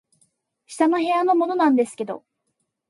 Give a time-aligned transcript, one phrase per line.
[0.65, 2.23] 「下の部屋のものなんですけど」